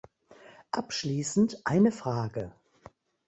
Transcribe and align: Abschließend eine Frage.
Abschließend 0.71 1.61
eine 1.67 1.91
Frage. 1.91 2.55